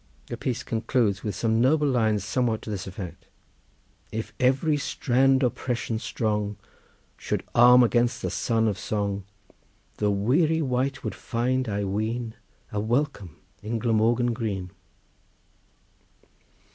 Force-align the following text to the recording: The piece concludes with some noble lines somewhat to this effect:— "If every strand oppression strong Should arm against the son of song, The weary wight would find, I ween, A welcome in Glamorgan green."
The 0.25 0.35
piece 0.35 0.63
concludes 0.63 1.23
with 1.23 1.35
some 1.35 1.61
noble 1.61 1.87
lines 1.87 2.23
somewhat 2.23 2.63
to 2.63 2.71
this 2.71 2.87
effect:— 2.87 3.27
"If 4.11 4.33
every 4.39 4.75
strand 4.77 5.43
oppression 5.43 5.99
strong 5.99 6.57
Should 7.17 7.43
arm 7.53 7.83
against 7.83 8.23
the 8.23 8.31
son 8.31 8.67
of 8.67 8.79
song, 8.79 9.25
The 9.97 10.09
weary 10.09 10.59
wight 10.63 11.03
would 11.03 11.13
find, 11.13 11.69
I 11.69 11.83
ween, 11.83 12.33
A 12.71 12.79
welcome 12.79 13.37
in 13.61 13.77
Glamorgan 13.77 14.33
green." 14.33 14.71